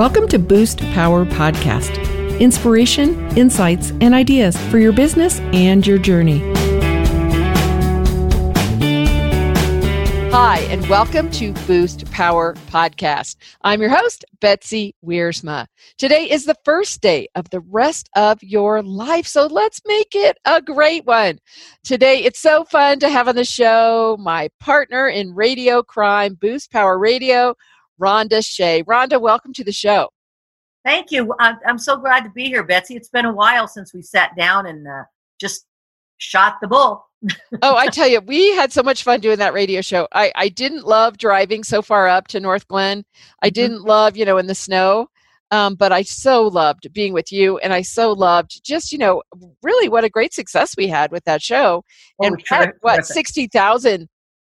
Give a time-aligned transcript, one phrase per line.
[0.00, 6.38] Welcome to Boost Power Podcast inspiration, insights, and ideas for your business and your journey.
[10.30, 13.36] Hi, and welcome to Boost Power Podcast.
[13.60, 15.66] I'm your host, Betsy Wiersma.
[15.98, 20.38] Today is the first day of the rest of your life, so let's make it
[20.46, 21.40] a great one.
[21.84, 26.72] Today, it's so fun to have on the show my partner in radio crime, Boost
[26.72, 27.54] Power Radio,
[28.00, 28.82] Rhonda Shea.
[28.84, 30.08] Rhonda, welcome to the show.
[30.84, 31.34] Thank you.
[31.38, 32.96] I'm, so glad to be here, Betsy.
[32.96, 35.04] It's been a while since we sat down and uh,
[35.38, 35.66] just
[36.16, 37.06] shot the bull.
[37.62, 40.08] oh, I tell you, we had so much fun doing that radio show.
[40.12, 43.02] I, I didn't love driving so far up to Northglenn.
[43.42, 43.52] I mm-hmm.
[43.52, 45.08] didn't love, you know, in the snow.
[45.52, 49.24] Um, but I so loved being with you, and I so loved just you know
[49.64, 51.82] really what a great success we had with that show,
[52.22, 54.08] oh, and we had, what sixty thousand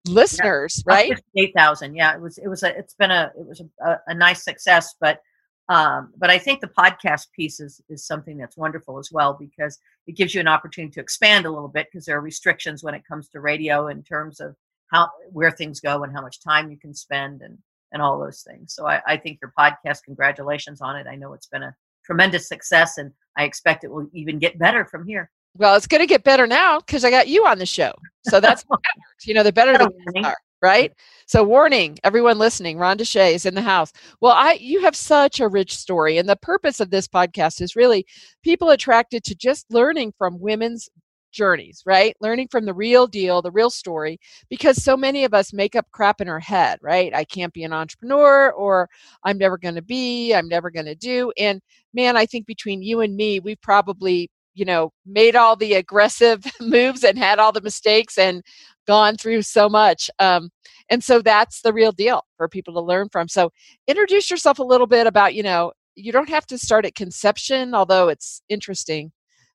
[0.07, 1.23] listeners, yeah, right?
[1.35, 1.95] Eight thousand.
[1.95, 2.37] Yeah, it was.
[2.37, 2.77] It was a.
[2.77, 3.31] It's been a.
[3.37, 5.21] It was a, a, nice success, but
[5.69, 9.79] um, but I think the podcast piece is is something that's wonderful as well because
[10.07, 12.93] it gives you an opportunity to expand a little bit because there are restrictions when
[12.93, 14.55] it comes to radio in terms of
[14.91, 17.57] how where things go and how much time you can spend and
[17.91, 18.73] and all those things.
[18.73, 21.07] So I, I think your podcast, congratulations on it.
[21.07, 24.85] I know it's been a tremendous success, and I expect it will even get better
[24.85, 25.29] from here.
[25.57, 27.91] Well, it's going to get better now because I got you on the show.
[28.23, 28.63] So that's
[29.25, 29.91] you know, the better the
[30.23, 30.93] are, right?
[31.25, 33.91] So, warning, everyone listening, Rhonda Shea is in the house.
[34.21, 37.75] Well, I you have such a rich story, and the purpose of this podcast is
[37.75, 38.05] really
[38.43, 40.89] people attracted to just learning from women's
[41.31, 42.15] journeys, right?
[42.21, 45.85] Learning from the real deal, the real story, because so many of us make up
[45.91, 47.13] crap in our head, right?
[47.13, 48.89] I can't be an entrepreneur, or
[49.23, 51.31] I'm never going to be, I'm never going to do.
[51.37, 51.61] And
[51.93, 56.43] man, I think between you and me, we've probably you know made all the aggressive
[56.61, 58.41] moves and had all the mistakes and
[58.87, 60.49] gone through so much um,
[60.89, 63.51] and so that's the real deal for people to learn from so
[63.87, 67.73] introduce yourself a little bit about you know you don't have to start at conception
[67.73, 69.11] although it's interesting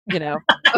[0.06, 0.38] you know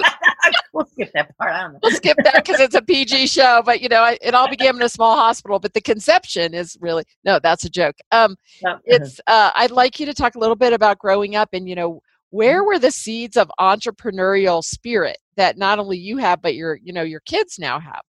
[0.73, 1.53] we'll skip that part.
[1.53, 1.79] I don't know.
[1.83, 3.63] We'll skip that because it's a PG show.
[3.65, 5.59] But you know, it all began in a small hospital.
[5.59, 7.97] But the conception is really no, that's a joke.
[8.13, 8.37] Um,
[8.85, 9.21] it's.
[9.27, 12.01] Uh, I'd like you to talk a little bit about growing up and you know
[12.35, 12.67] where mm-hmm.
[12.67, 17.03] were the seeds of entrepreneurial spirit that not only you have but your you know
[17.03, 18.03] your kids now have?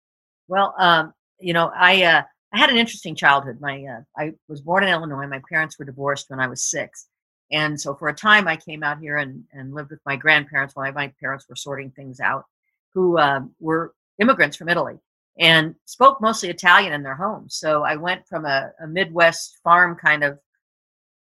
[0.47, 2.22] Well um, you know i uh,
[2.53, 3.59] i had an interesting childhood.
[3.60, 5.27] My uh, i was born in illinois.
[5.27, 7.09] My parents were divorced when i was six.
[7.50, 10.77] And so for a time i came out here and, and lived with my grandparents
[10.77, 12.44] while my parents were sorting things out
[12.94, 14.99] who uh, were immigrants from italy
[15.39, 17.56] and spoke mostly italian in their homes.
[17.56, 20.39] So i went from a, a midwest farm kind of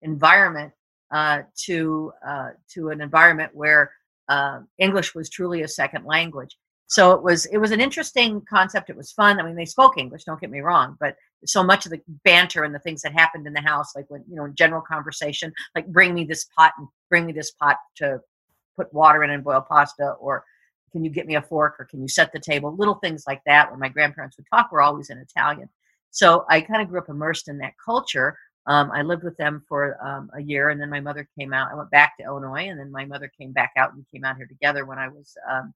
[0.00, 0.72] environment
[1.10, 3.92] uh, to uh, to an environment where
[4.28, 6.56] uh, English was truly a second language.
[6.86, 8.91] So it was it was an interesting concept.
[8.91, 9.38] It was fun.
[9.38, 10.24] I mean, they spoke English.
[10.24, 13.46] Don't get me wrong, but so much of the banter and the things that happened
[13.46, 16.88] in the house, like when you know, general conversation, like bring me this pot and
[17.10, 18.20] bring me this pot to
[18.76, 20.44] put water in and boil pasta, or
[20.92, 22.75] can you get me a fork, or can you set the table?
[22.75, 23.70] Little things like that.
[23.70, 25.69] When my grandparents would talk, were always in Italian.
[26.10, 28.36] So I kind of grew up immersed in that culture.
[28.68, 31.72] Um, I lived with them for um, a year, and then my mother came out.
[31.72, 34.36] I went back to Illinois, and then my mother came back out, and came out
[34.36, 35.72] here together when I was um,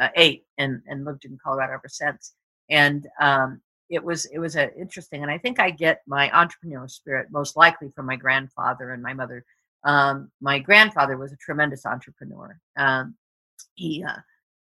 [0.00, 2.34] uh, eight, and and lived in Colorado ever since.
[2.70, 6.90] And um, it was it was a, interesting, and I think I get my entrepreneurial
[6.90, 9.44] spirit most likely from my grandfather and my mother.
[9.84, 12.58] Um, my grandfather was a tremendous entrepreneur.
[12.76, 13.14] Um,
[13.74, 14.18] he uh,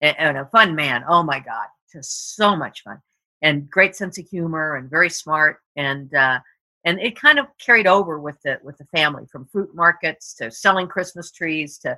[0.01, 1.05] and a fun man.
[1.07, 3.03] Oh my God, just so much fun
[3.43, 6.15] and great sense of humor and very smart and.
[6.15, 6.39] Uh,
[6.85, 10.51] and it kind of carried over with the with the family from fruit markets to
[10.51, 11.97] selling christmas trees to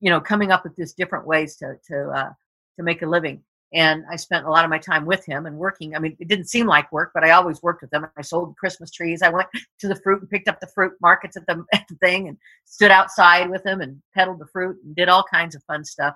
[0.00, 2.30] you know coming up with these different ways to to uh,
[2.76, 3.42] to make a living.
[3.72, 5.94] And i spent a lot of my time with him and working.
[5.94, 8.56] I mean it didn't seem like work but i always worked with them i sold
[8.56, 9.22] christmas trees.
[9.22, 9.48] I went
[9.80, 12.36] to the fruit and picked up the fruit markets at the, at the thing and
[12.64, 16.14] stood outside with him and peddled the fruit and did all kinds of fun stuff.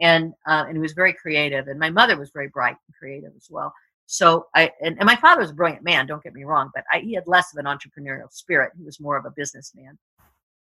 [0.00, 1.68] And uh, and he was very creative.
[1.68, 3.72] And my mother was very bright and creative as well
[4.06, 6.06] so I and, and my father was a brilliant man.
[6.06, 8.72] Don't get me wrong, but I, he had less of an entrepreneurial spirit.
[8.76, 9.98] He was more of a businessman,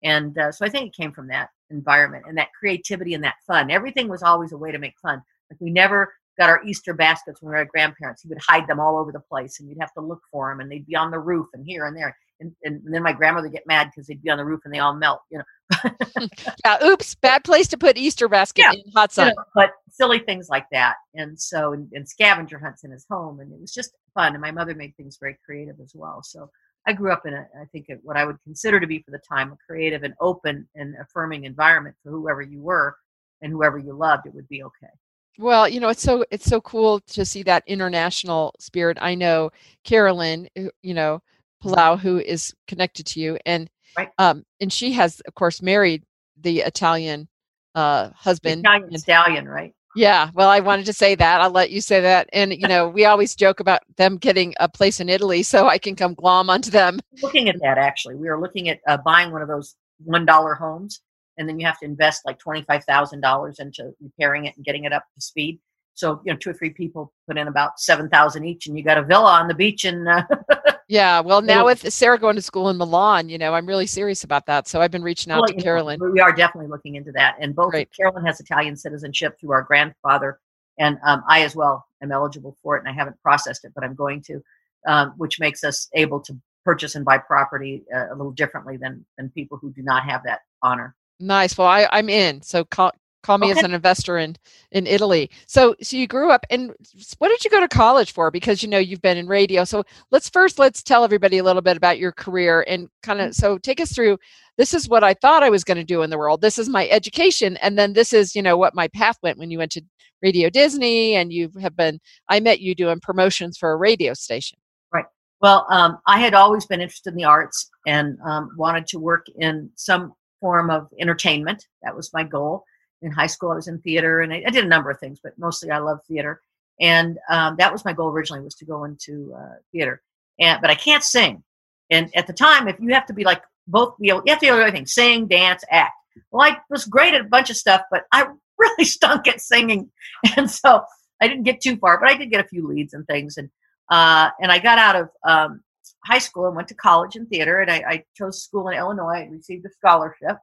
[0.04, 3.36] and uh, so I think it came from that environment and that creativity and that
[3.46, 3.72] fun.
[3.72, 5.22] Everything was always a way to make fun.
[5.50, 8.22] Like we never got our Easter baskets when we were at grandparents.
[8.22, 10.60] He would hide them all over the place, and you'd have to look for them,
[10.60, 12.16] and they'd be on the roof and here and there.
[12.40, 14.74] And, and, then my grandmother would get mad because they'd be on the roof and
[14.74, 15.22] they all melt.
[15.30, 15.92] You know,
[16.66, 19.28] yeah, oops, bad place to put Easter basket yeah, in hot sun.
[19.28, 20.96] You know, but silly things like that.
[21.14, 23.42] And so, and, and, scavenger hunts in his home.
[23.42, 24.34] And it was just fun.
[24.34, 26.24] And my mother made things very creative as well.
[26.24, 26.50] So
[26.88, 29.20] I grew up in a, I think, what I would consider to be for the
[29.20, 32.96] time, a creative and open and affirming environment for whoever you were
[33.42, 34.92] and whoever you loved, it would be okay.
[35.38, 38.98] Well, you know, it's so it's so cool to see that international spirit.
[39.02, 39.52] I know
[39.84, 41.22] Carolyn, you know,
[41.64, 44.10] Palau, who is connected to you, and Right.
[44.18, 46.04] Um, and she has, of course, married
[46.40, 47.28] the Italian
[47.76, 48.62] uh, husband.
[48.62, 49.74] Italian and- stallion, right?
[49.96, 51.42] yeah, well, I wanted to say that.
[51.42, 52.30] I'll let you say that.
[52.32, 55.78] And you know, we always joke about them getting a place in Italy, so I
[55.78, 57.00] can come glom onto them.
[57.22, 60.56] Looking at that, actually, we were looking at uh, buying one of those one dollar
[60.56, 61.02] homes,
[61.42, 64.64] and then you have to invest like twenty five thousand dollars into repairing it and
[64.64, 65.60] getting it up to speed.
[65.94, 68.84] So you know, two or three people put in about seven thousand each, and you
[68.84, 69.84] got a villa on the beach.
[69.84, 70.24] And uh,
[70.88, 74.26] Yeah, well, now with Sarah going to school in Milan, you know, I'm really serious
[74.26, 74.68] about that.
[74.68, 76.00] So I've been reaching out Well, to you know, Carolyn.
[76.12, 77.38] we are definitely looking into that.
[77.40, 77.90] And both Great.
[77.96, 80.40] Carolyn has Italian citizenship through our grandfather,
[80.80, 82.80] and um, I as well am eligible for it.
[82.80, 84.44] And I haven't processed it, but I'm going to,
[84.86, 89.06] um, which makes us able to purchase and buy property uh, a little differently than
[89.18, 90.94] than people who do not have that honor.
[91.22, 91.58] Nice.
[91.58, 92.42] Well, I, I'm in.
[92.42, 92.92] So call
[93.24, 94.36] call me as an investor in
[94.72, 95.30] in Italy.
[95.48, 96.74] So so you grew up and
[97.20, 98.32] what did you go to college for?
[98.32, 99.64] Because you know you've been in radio.
[99.64, 103.36] So let's first let's tell everybody a little bit about your career and kind of
[103.36, 104.18] so take us through
[104.58, 106.42] this is what I thought I was going to do in the world.
[106.42, 109.52] This is my education and then this is, you know, what my path went when
[109.52, 109.82] you went to
[110.22, 114.58] Radio Disney and you have been I met you doing promotions for a radio station.
[114.94, 115.06] Right.
[115.42, 119.26] Well, um, I had always been interested in the arts and um, wanted to work
[119.40, 121.68] in some form of entertainment.
[121.84, 122.66] That was my goal.
[123.02, 125.20] In high school, I was in theater, and I, I did a number of things,
[125.24, 126.42] but mostly I love theater.
[126.80, 130.02] And um, that was my goal originally was to go into uh, theater.
[130.40, 131.44] And but I can't sing.
[131.90, 134.40] And at the time, if you have to be like both, be able, you have
[134.40, 135.94] to be able everything: sing, dance, act.
[136.32, 138.28] Well, I was great at a bunch of stuff, but I
[138.58, 139.92] really stunk at singing,
[140.38, 140.84] and so
[141.22, 142.00] I didn't get too far.
[142.00, 143.50] But I did get a few leads and things, and
[143.90, 145.62] uh, and I got out of um,
[146.06, 147.62] high school and went to college in theater.
[147.62, 149.20] And I, I chose school in Illinois.
[149.20, 150.38] I received a scholarship,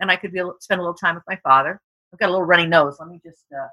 [0.00, 1.80] and I could be, spend a little time with my father.
[2.12, 2.96] I've got a little runny nose.
[2.98, 3.68] Let me just, uh, I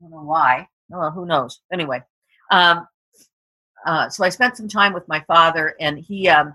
[0.00, 0.66] don't know why.
[0.94, 1.60] Oh, who knows?
[1.72, 2.02] Anyway,
[2.50, 2.86] um,
[3.86, 6.54] uh, so I spent some time with my father, and he um,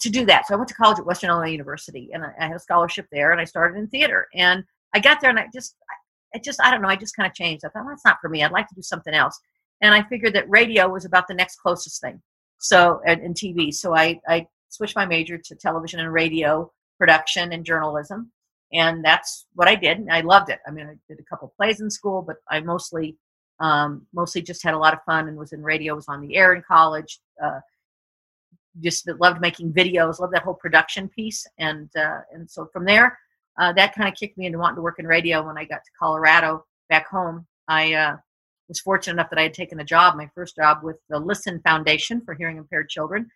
[0.00, 0.46] to do that.
[0.46, 3.06] So I went to college at Western Illinois University, and I, I had a scholarship
[3.10, 4.28] there, and I started in theater.
[4.34, 4.62] And
[4.92, 5.76] I got there, and I just,
[6.34, 7.64] I just, I don't know, I just kind of changed.
[7.64, 8.44] I thought, well, that's not for me.
[8.44, 9.40] I'd like to do something else
[9.80, 12.20] and I figured that radio was about the next closest thing.
[12.64, 13.74] So and, and TV.
[13.74, 18.32] So I I switched my major to television and radio production and journalism,
[18.72, 19.98] and that's what I did.
[19.98, 20.60] And I loved it.
[20.66, 23.18] I mean, I did a couple plays in school, but I mostly
[23.60, 25.94] um, mostly just had a lot of fun and was in radio.
[25.94, 27.20] Was on the air in college.
[27.42, 27.60] Uh,
[28.80, 30.18] just loved making videos.
[30.18, 33.18] Loved that whole production piece, and uh, and so from there,
[33.58, 35.46] uh, that kind of kicked me into wanting to work in radio.
[35.46, 38.16] When I got to Colorado back home, I uh,
[38.68, 41.60] was fortunate enough that I had taken a job, my first job with the Listen
[41.60, 43.28] Foundation for Hearing Impaired Children,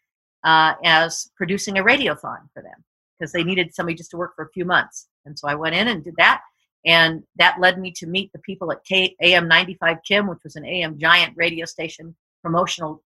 [0.45, 2.85] uh, as producing a radiothon for them
[3.19, 5.09] because they needed somebody just to work for a few months.
[5.27, 6.43] And so I went in and did that.
[6.87, 10.57] And that led me to meet the people at K- AM 95 Kim, which was
[10.57, 13.03] an AM giant radio station, promotional,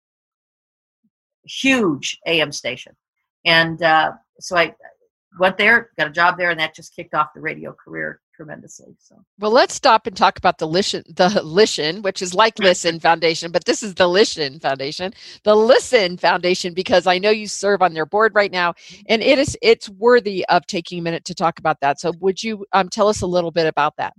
[1.45, 2.95] huge AM station.
[3.45, 4.75] And uh, so I
[5.39, 8.95] went there, got a job there, and that just kicked off the radio career tremendously.
[8.99, 12.99] So Well, let's stop and talk about the Listen, the Listen, which is like Listen
[12.99, 15.13] Foundation, but this is the Listen Foundation,
[15.45, 18.75] the Listen Foundation, because I know you serve on their board right now,
[19.07, 22.01] and it is it's worthy of taking a minute to talk about that.
[22.01, 24.13] So, would you um, tell us a little bit about that?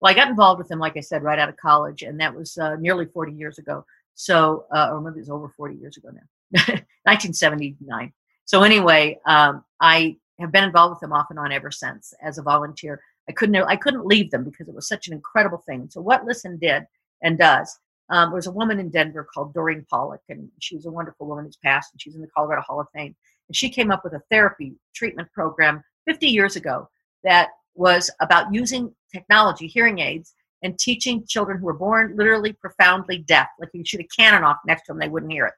[0.00, 2.34] Well, I got involved with them, like I said, right out of college, and that
[2.34, 3.84] was uh, nearly 40 years ago.
[4.14, 6.60] So, uh, or maybe it was over 40 years ago now,
[7.04, 8.12] 1979.
[8.44, 12.38] So, anyway, um, I have been involved with them off and on ever since as
[12.38, 13.00] a volunteer.
[13.28, 15.88] I couldn't, I couldn't leave them because it was such an incredible thing.
[15.90, 16.84] So, what Listen did
[17.22, 17.78] and does,
[18.10, 21.26] um, there was a woman in Denver called Doreen Pollock, and she was a wonderful
[21.26, 23.14] woman who's passed, and she's in the Colorado Hall of Fame.
[23.48, 26.88] And she came up with a therapy treatment program 50 years ago
[27.22, 33.18] that was about using technology, hearing aids, and teaching children who were born literally profoundly
[33.18, 35.54] deaf, like you shoot a cannon off next to them, they wouldn't hear it,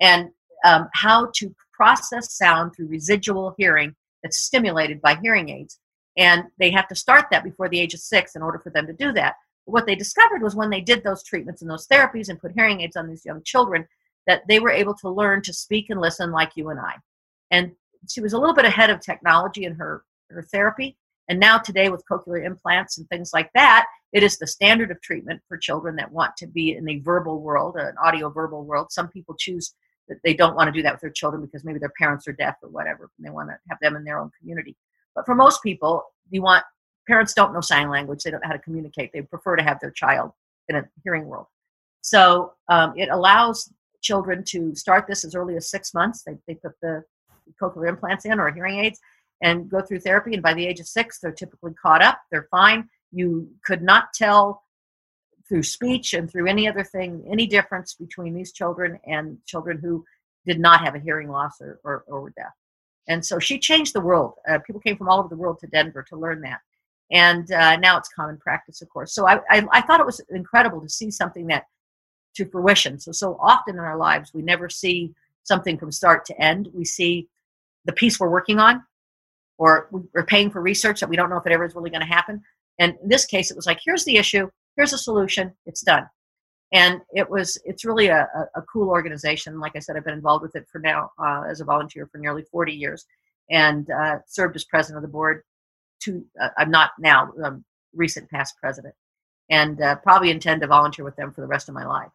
[0.00, 0.30] and
[0.64, 5.78] um, how to process sound through residual hearing that's stimulated by hearing aids.
[6.16, 8.86] And they have to start that before the age of six in order for them
[8.86, 9.34] to do that.
[9.64, 12.82] What they discovered was when they did those treatments and those therapies and put hearing
[12.82, 13.86] aids on these young children,
[14.26, 16.94] that they were able to learn to speak and listen like you and I.
[17.50, 17.72] And
[18.08, 20.96] she was a little bit ahead of technology in her, her therapy.
[21.28, 25.00] And now, today, with cochlear implants and things like that, it is the standard of
[25.00, 28.92] treatment for children that want to be in a verbal world, an audio verbal world.
[28.92, 29.74] Some people choose
[30.08, 32.32] that they don't want to do that with their children because maybe their parents are
[32.32, 34.76] deaf or whatever, and they want to have them in their own community.
[35.14, 36.64] But for most people, you want
[37.06, 39.12] parents don't know sign language; they don't know how to communicate.
[39.12, 40.32] They prefer to have their child
[40.68, 41.46] in a hearing world.
[42.00, 46.22] So um, it allows children to start this as early as six months.
[46.22, 47.04] They, they put the
[47.60, 49.00] cochlear implants in or hearing aids
[49.42, 50.34] and go through therapy.
[50.34, 52.20] And by the age of six, they're typically caught up.
[52.30, 52.88] They're fine.
[53.12, 54.62] You could not tell
[55.48, 60.04] through speech and through any other thing any difference between these children and children who
[60.46, 62.52] did not have a hearing loss or, or, or were deaf.
[63.08, 64.34] And so she changed the world.
[64.48, 66.60] Uh, people came from all over the world to Denver to learn that.
[67.10, 69.14] And uh, now it's common practice, of course.
[69.14, 71.64] So I, I, I thought it was incredible to see something that
[72.36, 72.98] to fruition.
[72.98, 76.68] So, so often in our lives, we never see something from start to end.
[76.72, 77.28] We see
[77.84, 78.82] the piece we're working on,
[79.58, 82.00] or we're paying for research that we don't know if it ever is really going
[82.00, 82.42] to happen.
[82.78, 86.08] And in this case, it was like, here's the issue, here's a solution, it's done.
[86.74, 89.60] And it was, it's really a, a, a cool organization.
[89.60, 92.18] Like I said, I've been involved with it for now uh, as a volunteer for
[92.18, 93.06] nearly 40 years
[93.50, 95.42] and uh, served as president of the board.
[96.02, 97.64] To, uh, I'm not now, um,
[97.94, 98.94] recent past president,
[99.48, 102.10] and uh, probably intend to volunteer with them for the rest of my life.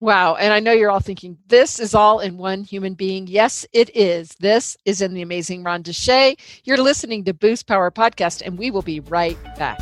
[0.00, 0.36] Wow.
[0.36, 3.26] And I know you're all thinking, this is all in one human being.
[3.26, 4.30] Yes, it is.
[4.40, 6.36] This is in the amazing Rhonda Shea.
[6.64, 9.78] You're listening to Boost Power Podcast, and we will be right back.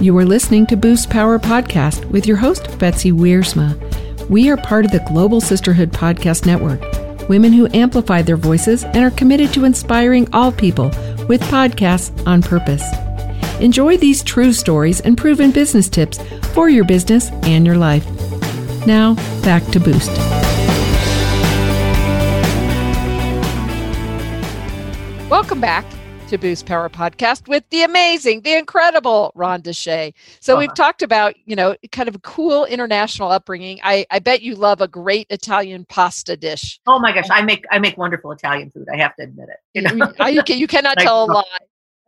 [0.00, 3.78] You are listening to Boost Power Podcast with your host, Betsy Wiersma.
[4.28, 8.98] We are part of the Global Sisterhood Podcast Network, women who amplify their voices and
[8.98, 10.86] are committed to inspiring all people
[11.26, 12.82] with podcasts on purpose.
[13.60, 16.18] Enjoy these true stories and proven business tips
[16.52, 18.04] for your business and your life.
[18.86, 20.10] Now, back to Boost.
[25.30, 25.93] Welcome back
[26.28, 30.14] to Boost Power Podcast with the amazing, the incredible Rhonda Shea.
[30.40, 30.60] So uh-huh.
[30.60, 33.78] we've talked about, you know, kind of a cool international upbringing.
[33.82, 36.80] I, I bet you love a great Italian pasta dish.
[36.86, 38.86] Oh my gosh, I make I make wonderful Italian food.
[38.92, 39.58] I have to admit it.
[39.74, 41.44] You know, you, you cannot tell a lie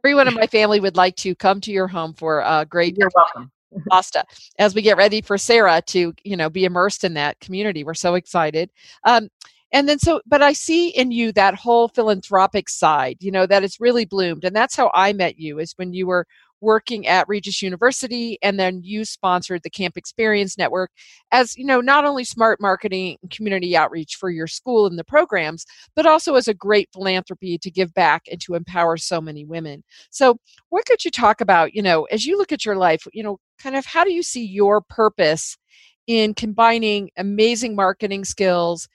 [0.06, 3.11] everyone in my family would like to come to your home for a great You're
[3.14, 3.50] welcome.
[3.90, 4.25] pasta
[4.58, 7.82] as we get ready for Sarah to, you know, be immersed in that community.
[7.82, 8.70] We're so excited.
[9.04, 9.28] Um,
[9.73, 13.64] and then so but i see in you that whole philanthropic side you know that
[13.64, 16.26] it's really bloomed and that's how i met you is when you were
[16.61, 20.90] working at Regis University, and then you sponsored the Camp Experience Network
[21.32, 25.04] as you know not only smart marketing and community outreach for your school and the
[25.04, 29.44] programs, but also as a great philanthropy to give back and to empower so many
[29.44, 29.85] women.
[30.11, 30.38] So,
[30.70, 31.75] what could you talk about?
[31.75, 34.23] You know, as you look at your life, you know, kind of how do you
[34.23, 35.56] see your purpose
[36.06, 38.88] in combining amazing marketing skills?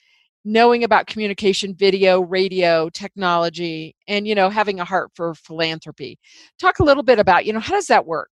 [0.44, 6.18] Knowing about communication video radio technology and you know having a heart for philanthropy.
[6.60, 8.30] Talk a little bit about you know how does that work?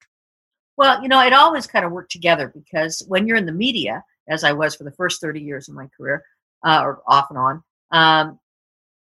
[0.77, 4.03] Well you know it always kind of worked together because when you're in the media
[4.29, 6.23] as i was for the first 30 years of my career
[6.65, 8.39] uh, or off and on um,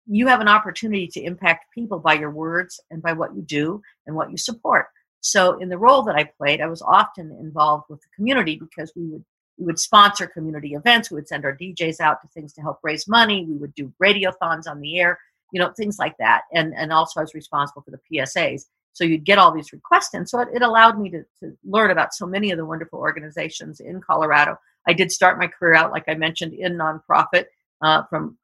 [0.07, 3.83] you have an opportunity to impact people by your words and by what you do
[4.07, 4.87] and what you support.
[5.21, 8.93] So in the role that i played i was often involved with the community because
[8.95, 9.25] we would
[9.59, 11.11] we would sponsor community events.
[11.11, 13.45] We would send our DJs out to things to help raise money.
[13.45, 15.19] We would do radiothons on the air,
[15.53, 16.43] you know, things like that.
[16.53, 18.67] And and also I was responsible for the PSAs.
[18.93, 21.91] So you'd get all these requests And So it, it allowed me to, to learn
[21.91, 24.59] about so many of the wonderful organizations in Colorado.
[24.89, 27.45] I did start my career out, like I mentioned, in nonprofit
[27.83, 28.39] uh, from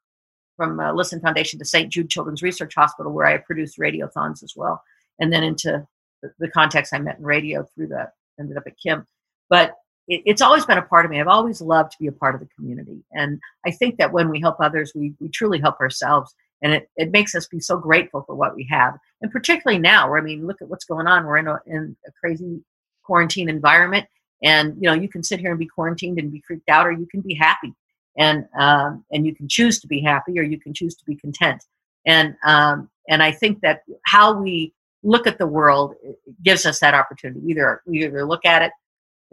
[0.55, 1.91] from uh, Listen Foundation to St.
[1.91, 4.83] Jude Children's Research Hospital, where I produced radiothons as well,
[5.19, 5.87] and then into
[6.21, 9.07] the, the context I met in radio through that ended up at Kim.
[9.49, 9.75] But
[10.07, 11.19] it, it's always been a part of me.
[11.19, 13.03] I've always loved to be a part of the community.
[13.11, 16.33] And I think that when we help others, we, we truly help ourselves.
[16.61, 18.95] And it, it makes us be so grateful for what we have.
[19.21, 21.25] And particularly now, where I mean, look at what's going on.
[21.25, 22.63] We're in a, in a crazy
[23.03, 24.07] quarantine environment.
[24.41, 26.91] And, you know, you can sit here and be quarantined and be freaked out, or
[26.91, 27.73] you can be happy.
[28.17, 31.15] And, um, and you can choose to be happy, or you can choose to be
[31.15, 31.63] content.
[32.05, 35.95] And, um, and I think that how we look at the world
[36.43, 37.39] gives us that opportunity.
[37.41, 38.71] We either, we either look at it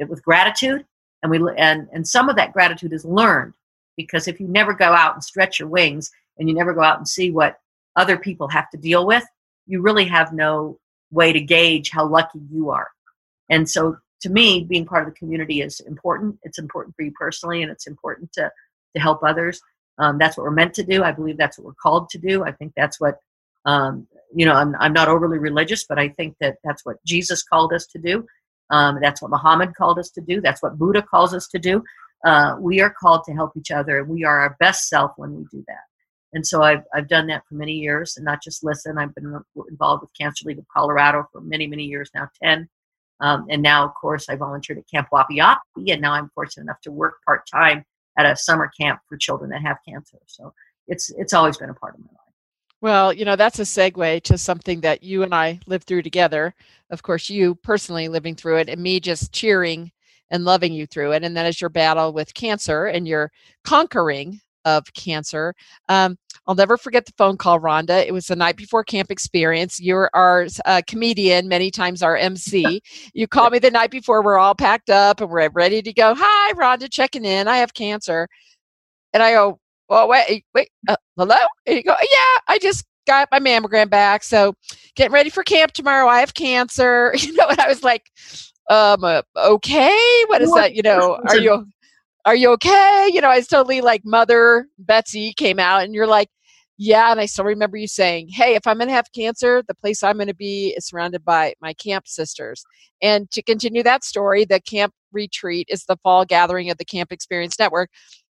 [0.00, 0.84] it with gratitude
[1.22, 3.54] and we and and some of that gratitude is learned
[3.96, 6.98] because if you never go out and stretch your wings and you never go out
[6.98, 7.58] and see what
[7.96, 9.24] other people have to deal with
[9.66, 10.78] you really have no
[11.10, 12.88] way to gauge how lucky you are.
[13.48, 16.38] And so to me being part of the community is important.
[16.42, 18.50] It's important for you personally and it's important to
[18.94, 19.60] to help others.
[19.98, 21.04] Um, that's what we're meant to do.
[21.04, 22.44] I believe that's what we're called to do.
[22.44, 23.18] I think that's what
[23.66, 27.42] um, you know I'm, I'm not overly religious but i think that that's what jesus
[27.42, 28.26] called us to do
[28.70, 30.40] um, that's what Muhammad called us to do.
[30.40, 31.82] That's what Buddha calls us to do.
[32.24, 35.44] Uh, we are called to help each other, we are our best self when we
[35.50, 35.84] do that.
[36.32, 38.98] And so I've, I've done that for many years, and not just listen.
[38.98, 42.68] I've been involved with Cancer League of Colorado for many, many years now, 10.
[43.20, 46.80] Um, and now, of course, I volunteered at Camp Wapi and now I'm fortunate enough
[46.82, 47.84] to work part time
[48.18, 50.18] at a summer camp for children that have cancer.
[50.26, 50.52] So
[50.88, 52.29] it's it's always been a part of my life.
[52.82, 56.54] Well, you know, that's a segue to something that you and I lived through together.
[56.90, 59.92] Of course, you personally living through it, and me just cheering
[60.30, 61.24] and loving you through it.
[61.24, 63.30] And then as your battle with cancer and your
[63.64, 65.54] conquering of cancer.
[65.88, 68.04] Um, I'll never forget the phone call, Rhonda.
[68.04, 69.80] It was the night before camp experience.
[69.80, 72.82] You're our uh, comedian, many times our MC.
[73.14, 74.22] you called me the night before.
[74.22, 76.14] We're all packed up and we're ready to go.
[76.16, 77.48] Hi, Rhonda, checking in.
[77.48, 78.28] I have cancer.
[79.12, 79.58] And I go,
[79.90, 81.36] well, wait, wait, uh, hello?
[81.66, 84.22] And you go, yeah, I just got my mammogram back.
[84.22, 84.54] So
[84.94, 86.06] getting ready for camp tomorrow.
[86.06, 87.12] I have cancer.
[87.20, 88.04] You know, and I was like,
[88.70, 90.74] um, uh, okay, what is that?
[90.74, 91.66] You know, are you,
[92.24, 93.10] are you okay?
[93.12, 96.28] You know, I was totally like mother Betsy came out and you're like,
[96.78, 97.10] yeah.
[97.10, 100.02] And I still remember you saying, hey, if I'm going to have cancer, the place
[100.04, 102.64] I'm going to be is surrounded by my camp sisters.
[103.02, 107.10] And to continue that story, the camp retreat is the fall gathering of the Camp
[107.12, 107.90] Experience Network.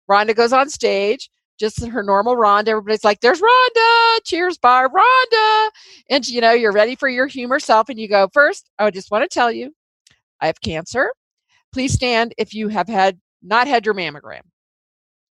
[0.09, 2.69] Rhonda goes on stage just her normal Rhonda.
[2.69, 4.19] Everybody's like, there's Rhonda.
[4.25, 4.93] Cheers, Barb.
[4.93, 5.69] Rhonda.
[6.11, 7.89] And, you know, you're ready for your humor self.
[7.89, 9.75] And you go, first, I just want to tell you,
[10.41, 11.13] I have cancer.
[11.73, 14.41] Please stand if you have had not had your mammogram.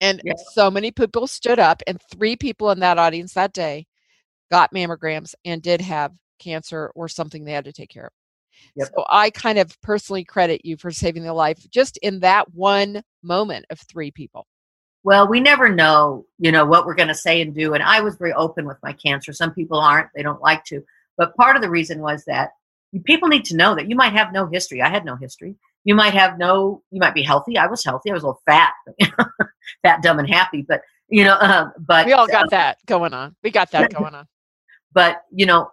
[0.01, 0.33] And yeah.
[0.53, 3.87] so many people stood up, and three people in that audience that day
[4.51, 8.13] got mammograms and did have cancer or something they had to take care of.
[8.75, 8.89] Yep.
[8.97, 13.03] So I kind of personally credit you for saving their life just in that one
[13.23, 14.47] moment of three people.
[15.05, 17.75] Well, we never know, you know, what we're going to say and do.
[17.75, 19.33] And I was very open with my cancer.
[19.33, 20.85] Some people aren't; they don't like to.
[21.17, 22.53] But part of the reason was that
[23.05, 24.81] people need to know that you might have no history.
[24.81, 25.57] I had no history.
[25.85, 26.83] You might have no.
[26.91, 27.59] You might be healthy.
[27.59, 28.11] I was healthy.
[28.11, 28.73] I was a little fat,
[29.83, 30.63] fat, dumb, and happy.
[30.63, 33.35] But you know, uh, but we all got uh, that going on.
[33.43, 34.27] We got that going on.
[34.95, 35.71] But you know,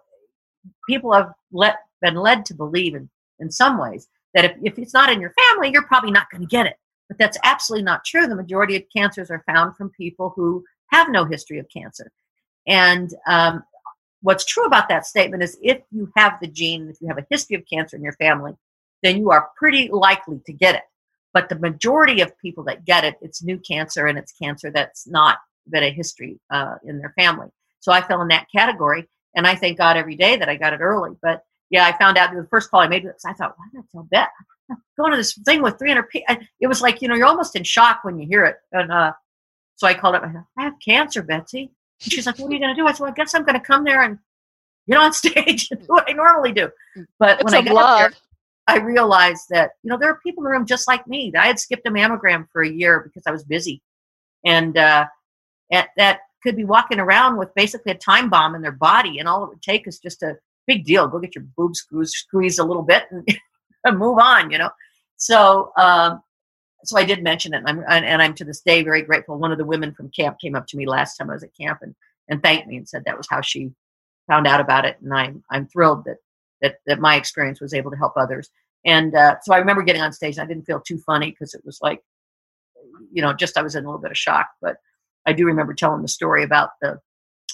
[0.88, 4.94] people have let been led to believe in in some ways that if, if it's
[4.94, 6.76] not in your family, you're probably not going to get it.
[7.10, 8.28] But that's absolutely not true.
[8.28, 12.08] The majority of cancers are found from people who have no history of cancer.
[12.68, 13.64] And um,
[14.22, 17.26] what's true about that statement is if you have the gene, if you have a
[17.28, 18.52] history of cancer in your family,
[19.02, 20.82] then you are pretty likely to get it.
[21.34, 25.08] But the majority of people that get it, it's new cancer and it's cancer that's
[25.08, 25.38] not
[25.68, 27.48] been a history uh, in their family.
[27.80, 30.74] So I fell in that category, and I thank God every day that I got
[30.74, 31.16] it early.
[31.20, 33.80] But yeah, I found out the first call I made because I thought, why did
[33.80, 34.28] I tell Beth?
[34.96, 36.36] going to this thing with 300 people.
[36.60, 38.56] It was like, you know, you're almost in shock when you hear it.
[38.72, 39.12] And uh,
[39.76, 41.72] so I called up, I, said, I have cancer, Betsy.
[42.02, 42.86] And she's like, what are you going to do?
[42.86, 44.18] I said, well, I guess I'm going to come there and
[44.88, 46.70] get on stage and do what I normally do.
[47.18, 47.98] But it's when I got love.
[47.98, 48.12] there,
[48.66, 51.30] I realized that, you know, there are people in the room just like me.
[51.32, 53.82] That I had skipped a mammogram for a year because I was busy.
[54.44, 55.06] And uh,
[55.72, 59.18] at, that could be walking around with basically a time bomb in their body.
[59.18, 61.08] And all it would take is just a big deal.
[61.08, 63.04] Go get your boobs squeezed a little bit
[63.84, 64.70] and, move on, you know.
[65.16, 66.22] So, um,
[66.84, 69.38] so I did mention it, and I'm and I'm to this day very grateful.
[69.38, 71.56] One of the women from camp came up to me last time I was at
[71.58, 71.94] camp and
[72.28, 73.72] and thanked me and said that was how she
[74.26, 76.16] found out about it, and I'm I'm thrilled that
[76.62, 78.48] that that my experience was able to help others.
[78.86, 81.52] And uh, so I remember getting on stage, and I didn't feel too funny because
[81.52, 82.00] it was like,
[83.12, 84.46] you know, just I was in a little bit of shock.
[84.62, 84.76] But
[85.26, 86.98] I do remember telling the story about the.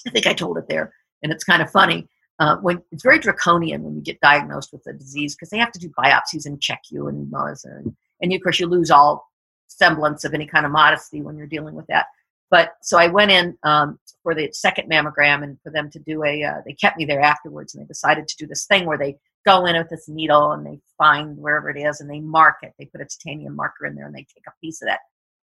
[0.05, 2.07] I think I told it there, and it's kind of funny
[2.39, 5.71] uh, when it's very draconian when you get diagnosed with a disease because they have
[5.71, 9.27] to do biopsies and check you and and, and of course you lose all
[9.67, 12.07] semblance of any kind of modesty when you're dealing with that.
[12.49, 16.23] But so I went in um, for the second mammogram and for them to do
[16.23, 16.43] a.
[16.43, 19.17] Uh, they kept me there afterwards and they decided to do this thing where they
[19.45, 22.73] go in with this needle and they find wherever it is and they mark it.
[22.79, 24.99] They put a titanium marker in there and they take a piece of that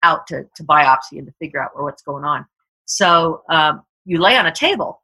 [0.03, 2.45] out to, to biopsy and to figure out where what's going on.
[2.85, 5.01] So um, you lay on a table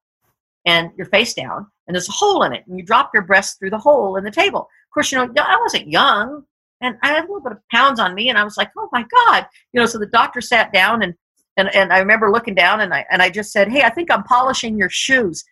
[0.65, 3.59] and you're face down and there's a hole in it and you drop your breast
[3.59, 6.43] through the hole in the table of course you know i wasn't young
[6.81, 8.89] and i had a little bit of pounds on me and i was like oh
[8.91, 11.13] my god you know so the doctor sat down and
[11.57, 14.11] and, and i remember looking down and i and i just said hey i think
[14.11, 15.43] i'm polishing your shoes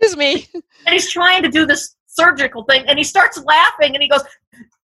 [0.00, 0.46] excuse me
[0.86, 4.22] and he's trying to do this surgical thing and he starts laughing and he goes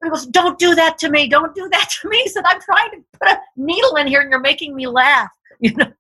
[0.03, 1.29] he goes, Don't do that to me.
[1.29, 2.23] Don't do that to me.
[2.23, 5.31] He said, I'm trying to put a needle in here and you're making me laugh.
[5.61, 5.93] You know?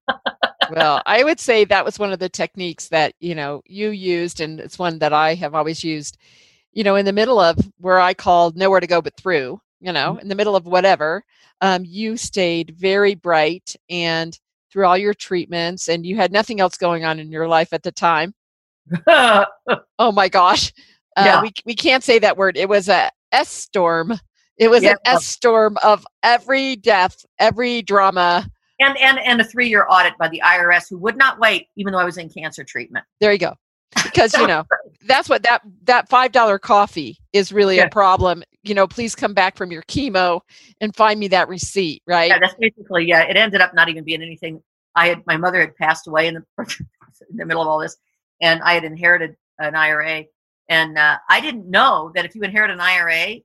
[0.74, 4.40] Well, I would say that was one of the techniques that, you know, you used,
[4.40, 6.16] and it's one that I have always used,
[6.72, 9.92] you know, in the middle of where I called nowhere to go but through, you
[9.92, 10.20] know, mm-hmm.
[10.20, 11.24] in the middle of whatever,
[11.61, 14.38] um, you stayed very bright and
[14.72, 17.82] through all your treatments, and you had nothing else going on in your life at
[17.82, 18.32] the time.
[19.06, 20.72] oh my gosh.
[21.14, 21.42] Uh, yeah.
[21.42, 22.56] we, we can't say that word.
[22.56, 24.18] It was a S storm.
[24.56, 24.92] It was yeah.
[24.92, 28.48] an S storm of every death, every drama,
[28.83, 31.92] and and and a three year audit by the IRS who would not wait, even
[31.92, 33.05] though I was in cancer treatment.
[33.21, 33.55] There you go.
[34.05, 34.64] Because you know
[35.07, 37.85] that's what that that five dollar coffee is really yeah.
[37.85, 38.42] a problem.
[38.62, 40.40] You know, please come back from your chemo
[40.81, 42.03] and find me that receipt.
[42.07, 42.31] Right?
[42.31, 43.23] Yeah, that's basically yeah.
[43.23, 44.62] It ended up not even being anything.
[44.95, 46.45] I had my mother had passed away in the
[47.31, 47.97] in the middle of all this,
[48.40, 50.25] and I had inherited an IRA,
[50.68, 53.40] and uh, I didn't know that if you inherit an IRA,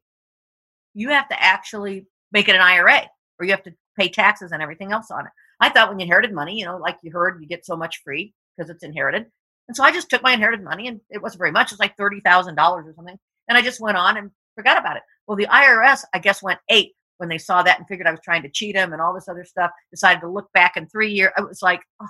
[0.93, 3.01] you have to actually make it an IRA,
[3.39, 5.31] or you have to pay taxes and everything else on it.
[5.59, 8.01] I thought when you inherited money, you know, like you heard, you get so much
[8.03, 9.25] free because it's inherited.
[9.67, 11.67] And so I just took my inherited money, and it wasn't very much.
[11.67, 13.17] It was like thirty thousand dollars or something,
[13.49, 15.03] and I just went on and forgot about it.
[15.27, 16.93] Well, the IRS, I guess, went eight.
[17.17, 19.27] when they saw that and figured I was trying to cheat them and all this
[19.27, 21.31] other stuff, decided to look back in three years.
[21.35, 22.07] I was like, oh,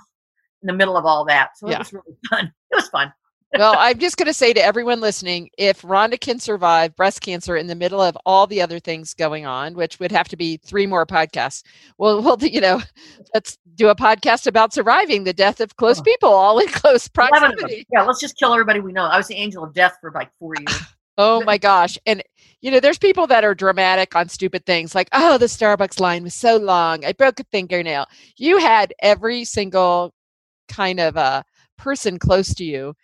[0.62, 1.50] in the middle of all that.
[1.56, 1.76] So yeah.
[1.76, 2.52] it was really fun.
[2.70, 3.12] It was fun.
[3.56, 7.56] Well, I'm just going to say to everyone listening if Rhonda can survive breast cancer
[7.56, 10.58] in the middle of all the other things going on, which would have to be
[10.58, 11.62] three more podcasts,
[11.96, 12.82] well, we'll you know,
[13.34, 17.86] let's do a podcast about surviving the death of close people, all in close proximity.
[17.92, 19.04] Yeah, let's just kill everybody we know.
[19.04, 20.80] I was the angel of death for like four years.
[21.18, 21.96] oh my gosh.
[22.04, 22.22] And,
[22.60, 26.24] you know, there's people that are dramatic on stupid things like, oh, the Starbucks line
[26.24, 27.04] was so long.
[27.04, 28.06] I broke a fingernail.
[28.36, 30.12] You had every single
[30.68, 31.44] kind of a
[31.78, 32.94] person close to you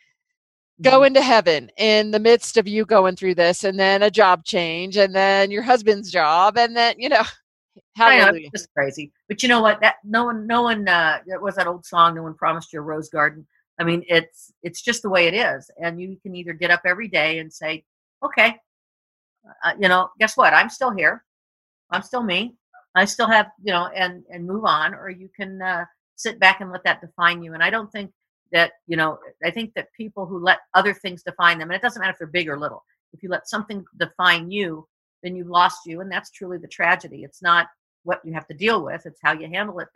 [0.83, 4.45] go into heaven in the midst of you going through this and then a job
[4.45, 7.23] change and then your husband's job and then you know
[7.97, 8.33] hallelujah.
[8.33, 9.13] Know, it's just crazy.
[9.29, 9.81] But you know what?
[9.81, 12.81] That no one no one uh it was that old song no one promised you
[12.81, 13.47] a rose garden.
[13.79, 16.83] I mean it's it's just the way it is and you can either get up
[16.85, 17.85] every day and say
[18.25, 18.57] okay
[19.65, 20.55] uh, you know guess what?
[20.55, 21.25] I'm still here.
[21.91, 22.55] I'm still me.
[22.97, 25.85] I still have you know and and move on or you can uh
[26.17, 28.13] sit back and let that define you and i don't think
[28.55, 31.83] that you know i think that people who let other things define them and it
[31.83, 34.87] doesn't matter if they're big or little if you let something define you
[35.25, 37.25] then you've lost you and that's truly the tragedy.
[37.25, 37.67] It's not
[38.05, 39.88] what you have to deal with it's how you handle it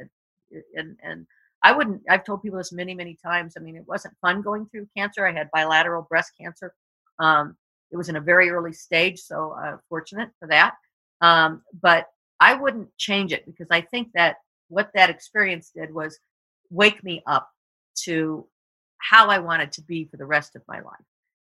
[0.74, 1.26] and and
[1.62, 4.66] i wouldn't i've told people this many many times i mean it wasn't fun going
[4.66, 6.72] through cancer i had bilateral breast cancer
[7.18, 7.54] um,
[7.90, 10.74] it was in a very early stage so uh, fortunate for that
[11.20, 12.06] um, but
[12.40, 14.36] i wouldn't change it because i think that
[14.68, 16.18] what that experience did was
[16.70, 17.50] wake me up
[18.02, 18.46] to
[18.98, 21.04] how I wanted to be for the rest of my life.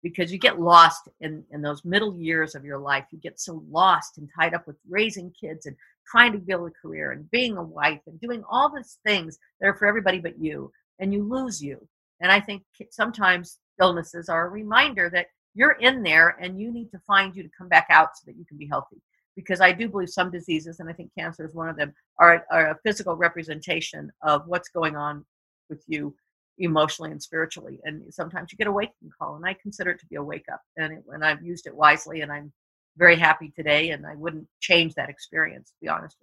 [0.02, 3.04] Because you get lost in, in those middle years of your life.
[3.10, 5.74] You get so lost and tied up with raising kids and
[6.06, 9.68] trying to build a career and being a wife and doing all these things that
[9.68, 10.70] are for everybody but you.
[10.98, 11.86] And you lose you.
[12.20, 16.90] And I think sometimes illnesses are a reminder that you're in there and you need
[16.90, 19.00] to find you to come back out so that you can be healthy.
[19.34, 22.46] Because I do believe some diseases, and I think cancer is one of them, are,
[22.50, 25.24] are a physical representation of what's going on
[25.68, 26.14] with you
[26.58, 27.80] emotionally and spiritually.
[27.84, 30.22] And sometimes you get a wake up call, and I consider it to be a
[30.22, 30.62] wake up.
[30.76, 32.52] And, it, and I've used it wisely, and I'm
[32.96, 33.90] very happy today.
[33.90, 36.16] And I wouldn't change that experience, to be honest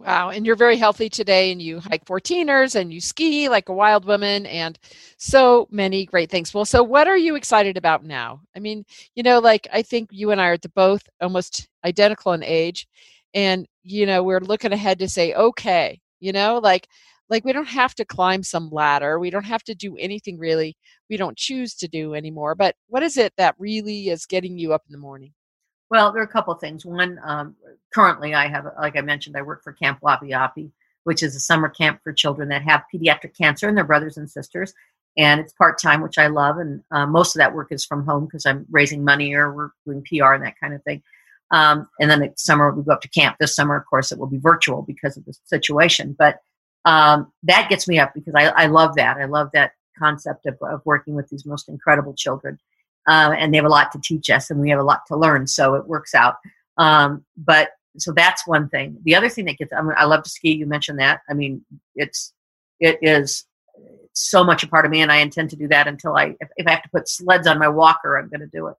[0.00, 0.30] Wow.
[0.30, 4.06] And you're very healthy today, and you hike 14ers and you ski like a wild
[4.06, 4.78] woman, and
[5.18, 6.54] so many great things.
[6.54, 8.40] Well, so what are you excited about now?
[8.56, 12.42] I mean, you know, like I think you and I are both almost identical in
[12.42, 12.88] age.
[13.34, 16.88] And, you know, we're looking ahead to say, okay, you know, like
[17.30, 20.76] like we don't have to climb some ladder we don't have to do anything really
[21.08, 24.72] we don't choose to do anymore but what is it that really is getting you
[24.72, 25.32] up in the morning?
[25.88, 27.54] Well there are a couple of things one um,
[27.94, 30.70] currently i have like i mentioned i work for camp Wapiyapi,
[31.04, 34.28] which is a summer camp for children that have pediatric cancer and their brothers and
[34.28, 34.74] sisters
[35.16, 38.26] and it's part-time which i love and uh, most of that work is from home
[38.26, 41.02] because i'm raising money or we're doing pr and that kind of thing.
[41.52, 44.18] Um, and then the summer we go up to camp this summer of course it
[44.18, 46.38] will be virtual because of the situation but
[46.84, 49.18] um, that gets me up because I, I, love that.
[49.18, 52.58] I love that concept of, of working with these most incredible children.
[53.06, 55.16] Um, and they have a lot to teach us and we have a lot to
[55.16, 55.46] learn.
[55.46, 56.36] So it works out.
[56.78, 58.96] Um, but so that's one thing.
[59.02, 60.52] The other thing that gets, I, mean, I love to ski.
[60.52, 61.20] You mentioned that.
[61.28, 61.64] I mean,
[61.94, 62.32] it's,
[62.78, 63.44] it is
[64.12, 66.48] so much a part of me and I intend to do that until I, if,
[66.56, 68.76] if I have to put sleds on my walker, I'm going to do it.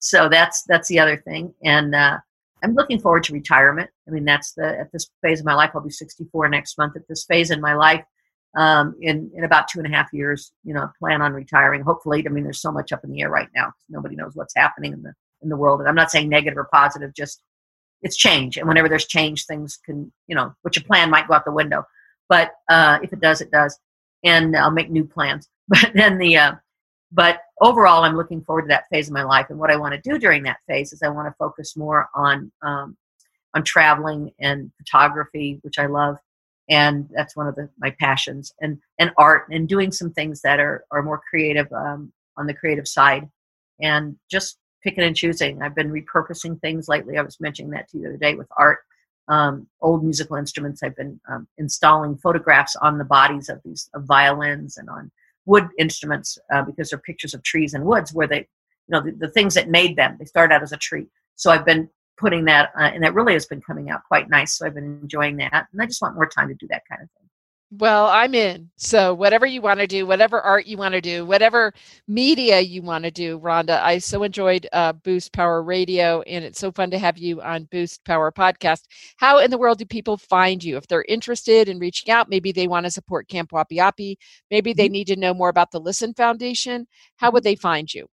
[0.00, 1.54] So that's, that's the other thing.
[1.64, 2.18] And, uh,
[2.62, 3.90] I'm looking forward to retirement.
[4.06, 5.70] I mean, that's the at this phase of my life.
[5.74, 6.96] I'll be 64 next month.
[6.96, 8.04] At this phase in my life,
[8.56, 11.82] um, in in about two and a half years, you know, plan on retiring.
[11.82, 13.72] Hopefully, I mean, there's so much up in the air right now.
[13.88, 15.80] Nobody knows what's happening in the in the world.
[15.80, 17.14] And I'm not saying negative or positive.
[17.14, 17.42] Just
[18.02, 21.34] it's change, and whenever there's change, things can you know, which a plan might go
[21.34, 21.84] out the window.
[22.28, 23.78] But uh, if it does, it does,
[24.24, 25.48] and I'll make new plans.
[25.70, 26.52] But then the uh,
[27.10, 29.46] but overall, I'm looking forward to that phase of my life.
[29.48, 32.08] And what I want to do during that phase is I want to focus more
[32.14, 32.96] on um,
[33.54, 36.18] on traveling and photography, which I love,
[36.68, 40.60] and that's one of the, my passions, and and art, and doing some things that
[40.60, 43.28] are are more creative um, on the creative side,
[43.80, 45.62] and just picking and choosing.
[45.62, 47.16] I've been repurposing things lately.
[47.16, 48.80] I was mentioning that to you the other day with art.
[49.30, 50.82] Um, old musical instruments.
[50.82, 55.10] I've been um, installing photographs on the bodies of these of violins and on
[55.48, 59.12] wood instruments uh, because they're pictures of trees and woods where they, you know, the,
[59.12, 60.16] the, things that made them.
[60.18, 61.06] They start out as a tree.
[61.36, 64.58] So I've been putting that, uh, and that really has been coming out quite nice.
[64.58, 67.02] So I've been enjoying that, and I just want more time to do that kind
[67.02, 67.17] of thing.
[67.70, 68.70] Well, I'm in.
[68.76, 71.74] So whatever you want to do, whatever art you want to do, whatever
[72.06, 73.82] media you want to do, Rhonda.
[73.82, 77.68] I so enjoyed uh, Boost Power Radio, and it's so fun to have you on
[77.70, 78.84] Boost Power Podcast.
[79.18, 82.30] How in the world do people find you if they're interested in reaching out?
[82.30, 84.16] Maybe they want to support Camp Wapiyapi,
[84.50, 84.92] Maybe they mm-hmm.
[84.92, 86.86] need to know more about the Listen Foundation.
[87.16, 87.50] How would mm-hmm.
[87.50, 88.06] they find you?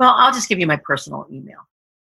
[0.00, 1.60] Well, I'll just give you my personal email.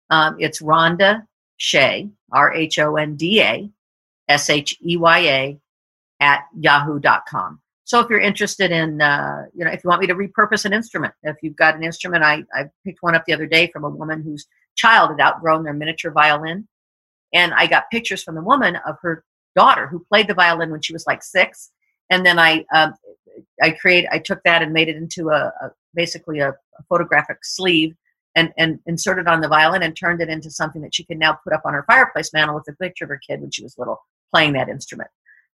[0.09, 3.69] Um, it's Rhonda Shea, R H O N D A
[4.27, 5.59] S H E Y A,
[6.19, 7.61] at yahoo.com.
[7.87, 10.73] So if you're interested in, uh, you know, if you want me to repurpose an
[10.73, 13.85] instrument, if you've got an instrument, I, I picked one up the other day from
[13.85, 16.67] a woman whose child had outgrown their miniature violin.
[17.33, 19.23] And I got pictures from the woman of her
[19.55, 21.71] daughter who played the violin when she was like six.
[22.09, 22.93] And then I, um,
[23.61, 27.37] I create, I took that and made it into a, a basically a, a, photographic
[27.43, 27.95] sleeve
[28.35, 31.39] and, and inserted on the violin and turned it into something that she can now
[31.43, 33.77] put up on her fireplace mantle with a picture of her kid when she was
[33.77, 34.01] little
[34.33, 35.09] playing that instrument.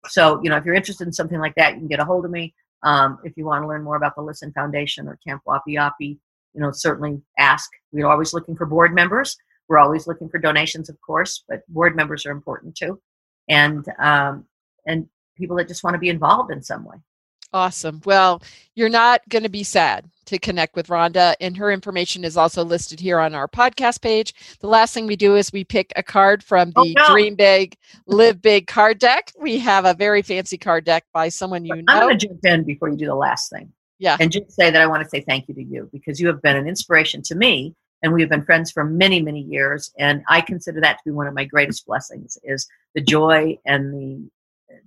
[0.08, 2.24] So, you know, if you're interested in something like that, you can get a hold
[2.24, 2.54] of me.
[2.82, 6.60] Um, if you want to learn more about the Listen Foundation or Camp Wapiyapi, you
[6.60, 7.70] know, certainly ask.
[7.92, 9.36] We're always looking for board members.
[9.68, 13.00] We're always looking for donations, of course, but board members are important too,
[13.48, 14.44] and um,
[14.86, 16.96] and people that just want to be involved in some way.
[17.52, 18.00] Awesome.
[18.04, 18.42] Well,
[18.74, 22.64] you're not going to be sad to connect with Rhonda, and her information is also
[22.64, 24.34] listed here on our podcast page.
[24.60, 27.12] The last thing we do is we pick a card from oh, the oh, no.
[27.12, 29.32] Dream Big, Live Big card deck.
[29.38, 31.82] We have a very fancy card deck by someone you know.
[31.88, 33.70] I'm going to jump in before you do the last thing.
[33.98, 34.16] Yeah.
[34.18, 36.40] And just say that I want to say thank you to you because you have
[36.40, 40.22] been an inspiration to me and we have been friends for many many years and
[40.28, 44.28] i consider that to be one of my greatest blessings is the joy and the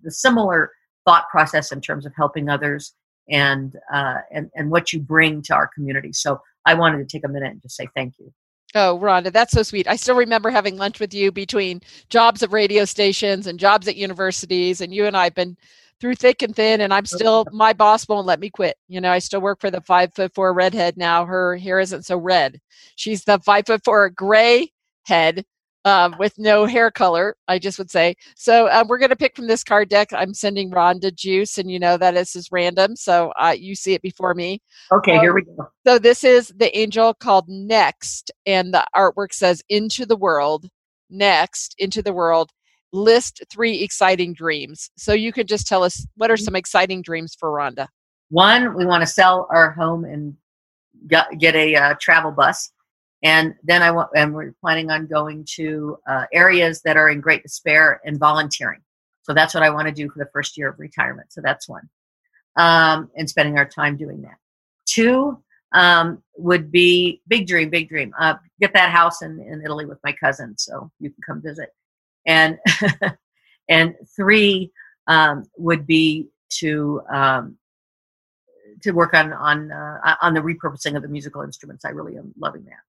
[0.04, 0.72] the similar
[1.06, 2.94] thought process in terms of helping others
[3.30, 6.14] and uh, and and what you bring to our community.
[6.14, 8.32] So I wanted to take a minute and just say thank you.
[8.74, 9.88] Oh, Rhonda, that's so sweet.
[9.88, 13.96] I still remember having lunch with you between jobs at radio stations and jobs at
[13.96, 15.56] universities, and you and I have been
[16.02, 16.82] through thick and thin.
[16.82, 18.76] And I'm still my boss won't let me quit.
[18.88, 21.26] You know, I still work for the five foot four redhead now.
[21.26, 22.60] Her hair isn't so red.
[22.96, 24.72] She's the five foot four gray
[25.04, 25.46] head
[25.86, 28.16] um, with no hair color, I just would say.
[28.36, 30.10] So uh, we're going to pick from this card deck.
[30.12, 33.94] I'm sending Rhonda juice, and you know that this is random, so uh, you see
[33.94, 34.62] it before me.
[34.92, 35.70] Okay, um, here we go.
[35.86, 40.70] So this is the angel called Next, and the artwork says "Into the World."
[41.10, 42.52] Next, into the world.
[42.92, 44.90] List three exciting dreams.
[44.98, 46.44] So you could just tell us what are mm-hmm.
[46.44, 47.88] some exciting dreams for Rhonda.
[48.30, 50.36] One, we want to sell our home and
[51.08, 52.72] get, get a uh, travel bus
[53.24, 57.22] and then I want, and we're planning on going to uh, areas that are in
[57.22, 58.82] great despair and volunteering.
[59.24, 61.34] So that's what I want to do for the first year of retirement.
[61.34, 61.90] So that's one,
[62.58, 64.38] um, and spending our time doing that.
[64.86, 68.14] Two um, would be big dream, big dream.
[68.20, 71.70] Uh, get that house in, in Italy with my cousin, so you can come visit.
[72.28, 72.60] And
[73.70, 74.72] and three
[75.08, 77.58] um, would be to um,
[78.82, 81.86] to work on on uh, on the repurposing of the musical instruments.
[81.86, 82.84] I really am loving that.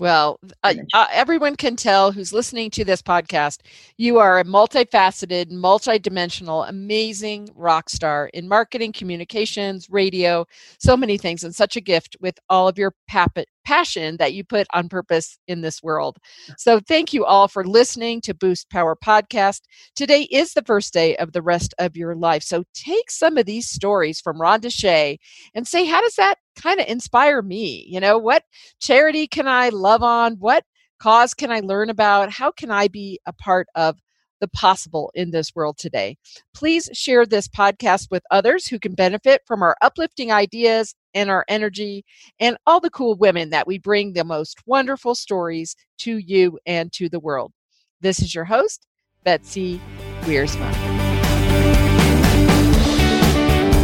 [0.00, 3.58] Well, uh, uh, everyone can tell who's listening to this podcast,
[3.98, 10.46] you are a multifaceted, multidimensional, amazing rock star in marketing, communications, radio,
[10.78, 14.44] so many things, and such a gift with all of your pap- passion that you
[14.44, 16.18] put on purpose in this world.
[16.58, 19.62] So, thank you all for listening to Boost Power Podcast.
[19.94, 22.42] Today is the first day of the rest of your life.
[22.42, 25.18] So, take some of these stories from Rhonda Shea
[25.54, 27.86] and say, how does that kind of inspire me?
[27.88, 28.44] You know, what
[28.80, 30.34] charity can I love on?
[30.34, 30.64] What
[31.00, 32.30] cause can I learn about?
[32.30, 33.96] How can I be a part of
[34.40, 36.16] the possible in this world today.
[36.54, 41.44] Please share this podcast with others who can benefit from our uplifting ideas and our
[41.48, 42.04] energy
[42.38, 46.92] and all the cool women that we bring the most wonderful stories to you and
[46.92, 47.52] to the world.
[48.00, 48.86] This is your host,
[49.24, 49.80] Betsy
[50.22, 50.72] Wiersma.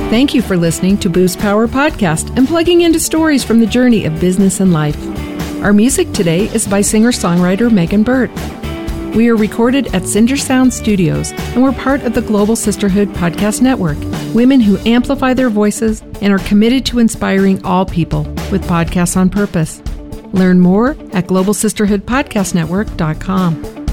[0.08, 4.04] Thank you for listening to Boost Power Podcast and plugging into stories from the journey
[4.04, 4.96] of business and life.
[5.64, 8.30] Our music today is by singer songwriter Megan Burtt.
[9.14, 13.62] We are recorded at Cinder Sound Studios, and we're part of the Global Sisterhood Podcast
[13.62, 13.96] Network.
[14.34, 19.30] Women who amplify their voices and are committed to inspiring all people with podcasts on
[19.30, 19.80] purpose.
[20.32, 23.85] Learn more at globalsisterhoodpodcastnetwork.com.